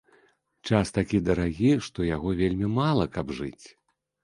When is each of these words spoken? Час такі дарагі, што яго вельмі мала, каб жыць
Час 0.71 0.91
такі 0.97 1.19
дарагі, 1.27 1.69
што 1.89 2.09
яго 2.15 2.29
вельмі 2.41 2.73
мала, 2.81 3.05
каб 3.21 3.27
жыць 3.43 3.65